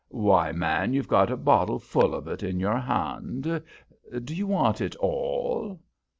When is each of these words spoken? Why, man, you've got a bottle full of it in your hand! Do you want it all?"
Why, 0.09 0.51
man, 0.51 0.93
you've 0.95 1.07
got 1.07 1.29
a 1.29 1.37
bottle 1.37 1.77
full 1.77 2.15
of 2.15 2.27
it 2.27 2.41
in 2.41 2.59
your 2.59 2.79
hand! 2.79 3.43
Do 4.23 4.33
you 4.35 4.47
want 4.47 4.81
it 4.81 4.95
all?" 4.95 5.79